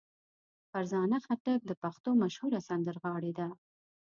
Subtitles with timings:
[0.71, 3.47] فرزانه خټک د پښتو مشهوره سندرغاړې ده.